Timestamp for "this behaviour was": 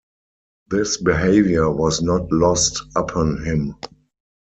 0.67-2.01